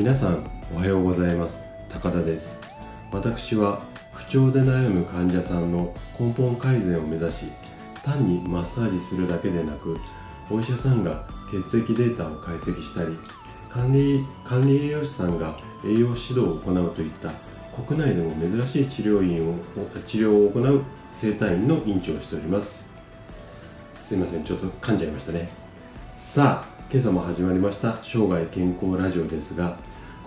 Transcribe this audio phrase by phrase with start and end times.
[0.00, 0.42] 皆さん
[0.74, 1.62] おはようございます。
[1.90, 2.58] 高田です。
[3.12, 3.82] 私は
[4.14, 7.44] 不調で悩む患者さんの根本改善を目指し
[8.02, 9.98] 単にマッサージするだけでなく
[10.50, 13.14] お医者さんが血液データを解析したり
[13.68, 17.30] 管理管理栄養士さんが栄養指導を行うといった
[17.84, 19.54] 国内でも珍しい治療院を
[20.06, 20.82] 治療を行う
[21.20, 22.88] 整体院の院長をしております。
[24.00, 25.69] すいませんちょっと噛んじゃいましたね。
[26.20, 29.76] さあ今朝も始まりました生涯健康ラジオですが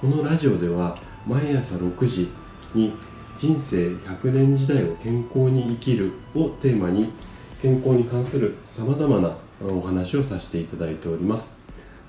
[0.01, 2.29] このラジオでは毎朝6時
[2.73, 2.93] に
[3.37, 7.13] 人生100年時代を健康に生きるをテーマに
[7.61, 11.53] 健康に関するさまざまなお話をさせていただいております。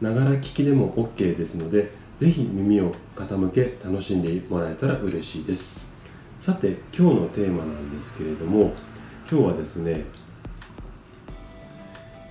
[0.00, 5.88] ながら聞きでも OK ですのでぜひ耳を傾け楽しんでもらえたら嬉しいです。
[6.40, 8.72] さて今日のテーマなんですけれども
[9.30, 10.04] 今日はですね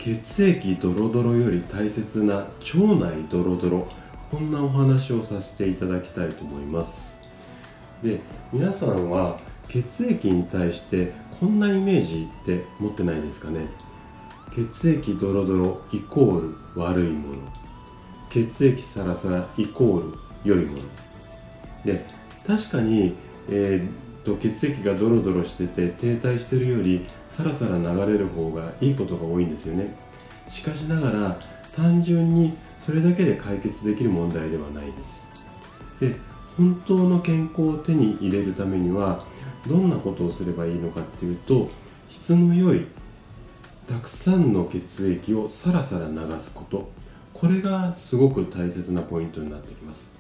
[0.04, 2.50] 血液ドロドロより大切な腸
[3.00, 3.88] 内ドロドロ
[4.30, 7.22] こんなお話をさせていただきたいと思います。
[8.04, 8.20] で
[8.52, 13.66] 皆さんは血液に対してこんなイメージって持ってないですかね？
[14.54, 17.54] 血液ドロドロイコール悪いもの。
[18.30, 20.84] 血液サラサライコール良いもの。
[21.86, 22.06] で
[22.46, 23.16] 確かに、
[23.48, 29.96] えー、と血液がドロドロしてて停滞してるよりさらさら流れる方がいいことが多いんですよね。
[30.50, 31.40] しかしながら
[31.76, 32.54] 単純に
[32.86, 35.32] それだけで解決できる問題ではないです。
[36.00, 36.16] で
[36.58, 39.26] 本当の健康を手に入れるためには
[39.68, 41.72] どんなことをすればいいのかっていうと
[42.10, 42.86] 質の良い
[43.90, 46.92] たくさんの血液をさらさら流すこと。
[47.34, 50.12] これがすごく大切なポイントになってきます。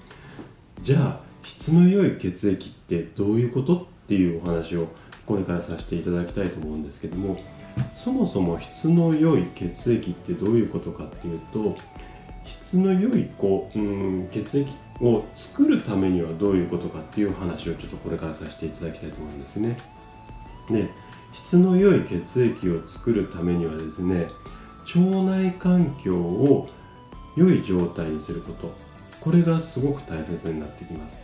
[0.81, 4.87] じゃあ質の良い血液ってどういうことっていうお話を
[5.25, 7.39] これからさせていただきたいと思うんですけども
[7.95, 11.75] そもそも質の良い血液ってどういうことかっていうと
[12.45, 14.69] 質の良いこううん血液
[15.01, 19.77] を作るためにはどういうことかっていう話をちょっとこれからさせていただきたいと思うんですね。
[20.69, 20.89] で
[21.33, 24.27] 質の良い血液を作るためにはですね
[24.95, 26.69] 腸内環境を
[27.35, 28.71] 良い状態にすること。
[29.21, 31.23] これがすごく大切になってきます。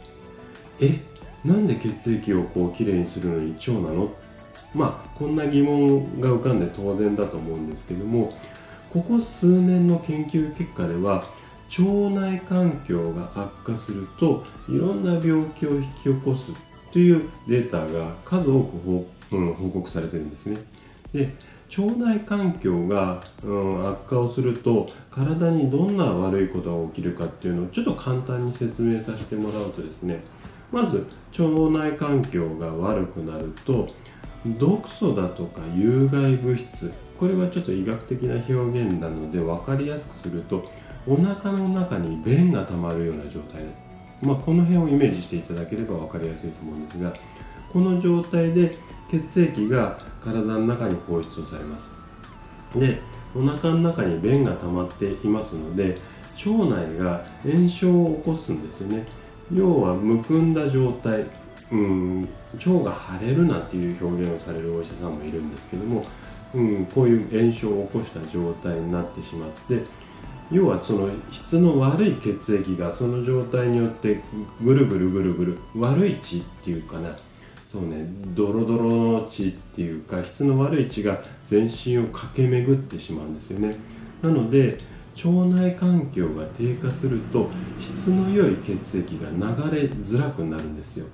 [0.79, 1.01] え？
[1.45, 4.11] なんで血液をこうきれいにするのに腸なの？
[4.73, 8.33] まあこんな疑問が浮かんで当然だと思うんですけども
[8.91, 11.23] ここ数年の研究結果では
[11.77, 16.51] 腸内環境が悪化するといろんな病気を引き起こす
[16.91, 20.57] というデータが数多く報,、告されてるんですね。
[21.13, 21.35] で
[21.77, 30.23] 腸内環境が、うん、悪化をすると体にどんな悪いことが起きるかっていうのをちょっと簡単に説明させてもらうとですね
[30.71, 31.07] まず
[31.37, 33.89] 腸内環境が悪くなると
[34.57, 40.69] 毒素だとか有害物質これはちょっと医学的な表現なので分かりやすくすると
[41.07, 43.63] お腹の中に便が溜まるような状態
[44.21, 47.13] まあ、この辺をイメージしていただければ分かりやすいと思うんですが
[47.71, 48.77] この状態で
[49.09, 51.89] 血液が体の中に放出をされます。
[52.75, 53.01] で
[53.35, 55.97] お腹の中に便が溜まっていますので
[56.45, 59.07] 腸内が炎症を起こすんですよね。
[59.53, 61.25] 要はむくんだ状態。
[61.71, 66.05] うん腸が腫れるなっていう表現をされるお医者さんもいるんですけども、
[66.53, 69.83] うん、こういう炎症を起こした状態になってしまって
[70.51, 74.19] 要はその質の悪い血液がその状態によって
[74.63, 77.15] ぐるぐるぐるぐる悪い血っていうかな。
[77.71, 83.75] そうねドロドロの血っていうか質の悪い血が全身を駆け巡ってしまうんですよね。
[84.23, 84.79] なので
[85.25, 87.49] 腸内環境が低下すると
[87.81, 91.05] 質の良い血液が流れづらくなるんですよ。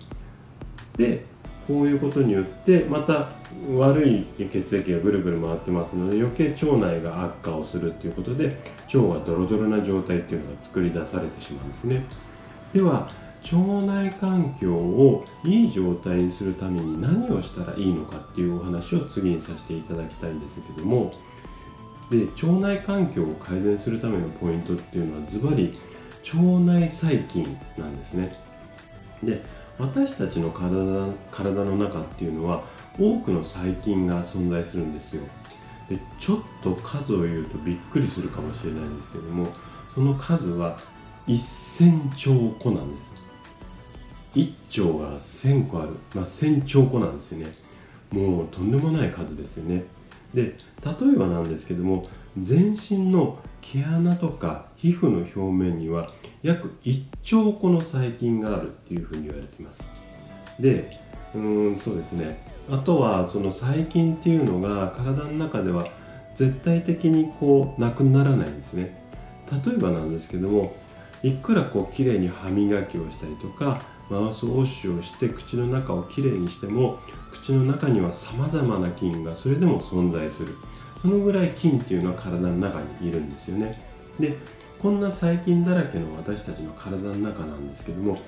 [0.97, 1.25] で
[1.67, 3.29] こういうことによってまた
[3.75, 8.57] 悪い血液がぐるぐる回ってますので余計腸内が悪化をするっていうことで
[8.93, 12.05] 腸がドロドロな状態っていうのが作り出されてしまうんですね。
[12.73, 13.09] では
[13.51, 21.13] 腸内環境をいい状態にするために何をしたらいいのかっていうお話を次にさせていただきたいんですけども
[22.09, 25.77] で腸内環境を改善するためのポイントっていうのはズバリ
[26.33, 28.35] 腸内細菌なんですね。
[29.23, 29.41] で
[29.77, 32.63] 私たちの体体の中っていうのは
[32.97, 35.23] 多くの細菌が存在するんですよ。
[35.89, 39.47] でちょっと数を言うとびっくりするかもしれないんですけども
[39.93, 40.79] その数は
[41.27, 43.15] 1000兆個なんです。
[44.35, 47.53] 1兆が1000個ある、まあ、1000兆個なんですよね。
[48.11, 49.83] もうとんでもない数ですよね。
[50.33, 52.05] で例えばなんですけども
[52.39, 56.11] 全身の毛穴とか皮膚の表面には
[56.43, 59.91] 約1兆個の細菌があるっていうふうに言われています。
[60.59, 60.99] で
[61.33, 62.45] うんそうですね。
[62.69, 65.87] あとはその細菌っていうのが体の中では
[66.35, 69.03] 絶対的にこうなくならないんですね。
[69.51, 70.75] 例えばなんですけども
[71.23, 76.99] いくらこう綺麗に歯磨きをしたりとかマウスウォッシュをして口の中をきれいにしても
[77.31, 80.55] 口の中にはさまざまな菌がそれでも存在する。
[81.01, 83.79] そのぐらい菌っていうのは体の中にいるんですよね。
[84.19, 84.37] で
[84.81, 88.19] こんな細菌だらけの私たちの体の中なんですけども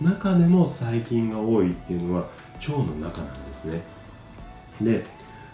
[0.00, 2.26] 中でも細菌が多いっていうのは
[2.60, 3.82] 腸の中なんですね。
[4.80, 5.04] で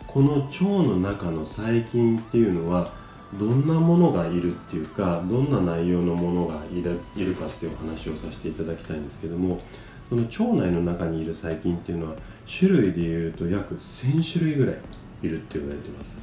[0.06, 2.92] この腸の中の細菌っていうのは
[3.34, 9.60] どんなものがいるっていうかどんな内容のものがいるかっていうお話をさせていただきたいんですけども
[10.08, 14.76] その腸内の中にいる細菌っていうのは種類でいうと約1000種類ぐらい
[15.22, 16.16] いるって言われてます。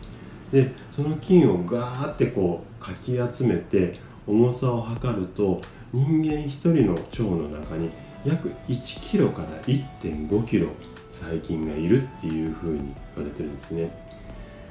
[0.52, 5.62] でその菌をガーってこうかき集めて重さを測ると
[5.92, 7.90] 人間1人の腸の中に
[8.26, 10.68] 約1キロから1.5キロ
[11.12, 13.92] 細菌がいるっていうふうに言われてるんですね。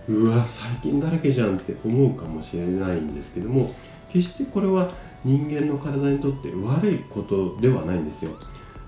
[0.09, 3.73] うわ細菌だらけじゃんって思うかもしれないんですけども
[4.13, 4.91] 決してこれは
[5.25, 8.33] 人間の体にとって悪いことではないんですよ。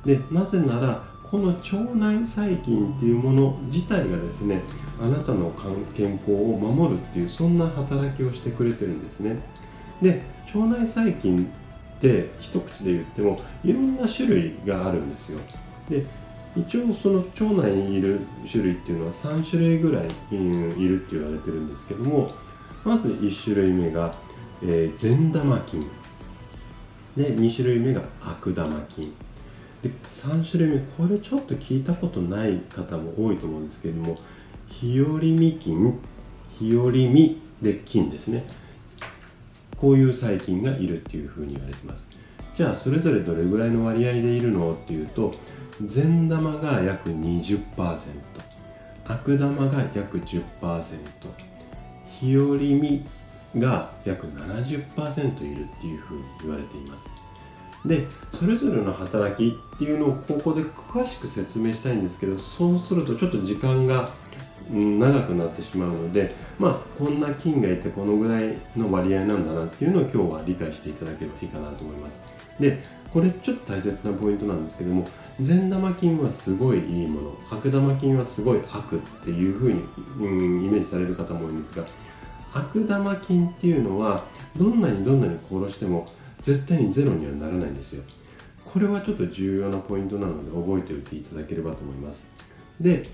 [0.05, 4.61] でなぜならこの腸内細菌っていうもの自体がですね
[5.01, 5.51] あなたの
[5.97, 9.39] 健康を守るっていうそんな働きをしてくれてるんですね。
[10.03, 10.23] で
[10.55, 11.51] 腸内細菌
[11.97, 15.41] って一口で言ってもいろんな種類があるんですよ。
[15.89, 16.05] で
[16.57, 18.21] 一応その腸内にいる
[18.51, 20.09] 種類っていうのは3種類ぐらいい
[20.89, 22.33] るって言われてるんですけども
[22.85, 24.15] まず1種類目が、
[24.63, 25.87] えー、善玉菌。
[27.17, 29.13] で2種類目が悪玉菌。
[29.83, 29.91] で
[30.23, 34.19] 3種類目これちょっと聞いたことない方も多いと思うんですけれども
[34.69, 35.99] 日和見菌
[36.59, 38.47] 日和見で菌ですね。
[39.77, 42.07] こういう細菌がいるっていうふうに言われてます。
[42.57, 45.35] じゃあそれぞれどれぐらいの割合でいるのっていうと
[45.83, 47.99] 善玉が約20%
[49.07, 50.43] 悪玉が約10%
[52.21, 53.05] 日和見
[53.59, 57.05] が約70%いるっていうふうに言われています。
[57.85, 64.11] でそれぞれの働きっていうのをここで詳しく説明したいんですけどそうするとちょっと時間が
[64.71, 72.19] 長くなってしまうのでまあこんな菌がいてこのぐらいの割合なんだなっていうのを今日は理解していただければいいかなと思います。
[72.59, 72.79] で
[73.13, 75.07] これちょっと大切なポイントなんですけども
[75.41, 79.83] 善玉菌はすごいいいもの悪玉菌はすごい悪っていうふうに、
[80.19, 81.85] うん、イメージされる方も多いんですが
[82.53, 84.25] 悪玉菌っていうのは
[84.57, 86.09] どんなにどんなに殺しても
[86.41, 88.03] 絶対にゼロにはならないんですよ。
[88.65, 92.27] これはちょっと重要なポイントなので覚えておいていただければと思います。
[92.81, 93.09] で、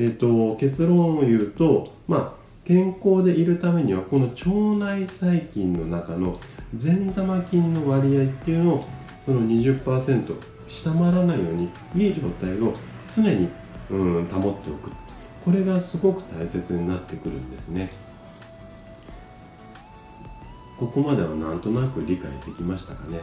[0.00, 2.32] えーと、結論を言うとまあ
[2.64, 4.48] 健康でいるためにはこの腸
[4.78, 6.38] 内細菌の中の
[6.76, 8.84] 善玉菌の割合っていうのを
[9.26, 10.36] その20%
[10.68, 12.74] 下回らないようにいい状態を
[13.12, 13.48] 常に、
[13.90, 14.90] うん、保っておく。
[15.44, 17.90] これがすごく大切になってくるんですね。
[20.78, 23.20] ここまではなんとなく理解できましたかね。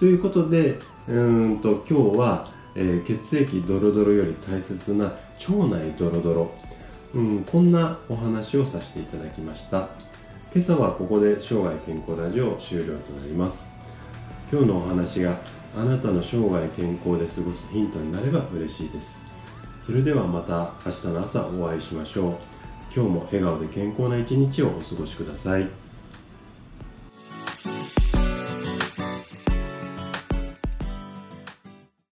[0.00, 5.12] ということでうんと今日は、えー、血液ドロドロより大切な
[5.48, 6.50] 腸内ドロドロ、
[7.14, 9.88] うん、こんなお話をさせていただきました。
[10.54, 13.66] 今朝はここで生涯健康ラジオ終了となります。
[14.52, 15.38] 今日のお話が
[15.76, 19.22] あなたの生涯健康で過ごすヒントになれば嬉しいです。
[19.86, 22.36] それではまた明日の朝お会いしましょう。
[22.94, 25.68] 今日も笑顔で健康な一日をお過ごしください。